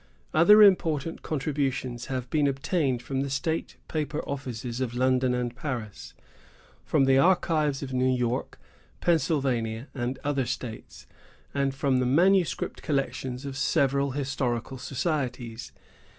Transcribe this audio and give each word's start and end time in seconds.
Other 0.33 0.63
important 0.63 1.21
contributions 1.21 2.07
have 2.07 2.27
been 2.31 2.47
obtained 2.47 3.03
from 3.03 3.21
the 3.21 3.29
state 3.29 3.77
paper 3.87 4.23
offices 4.25 4.81
of 4.81 4.95
London 4.95 5.35
and 5.35 5.55
Paris, 5.55 6.15
from 6.83 7.05
the 7.05 7.19
archives 7.19 7.83
of 7.83 7.93
New 7.93 8.09
York, 8.11 8.57
Pennsylvania, 8.99 9.89
and 9.93 10.17
other 10.23 10.47
states, 10.47 11.05
and 11.53 11.75
from 11.75 11.97
the 11.99 12.07
manuscript 12.07 12.81
collections 12.81 13.45
of 13.45 13.55
several 13.55 14.09
historical 14.13 14.79
societies. 14.79 15.71